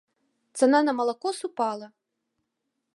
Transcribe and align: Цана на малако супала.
Цана 0.61 0.79
на 0.87 0.95
малако 1.01 1.35
супала. 1.41 1.91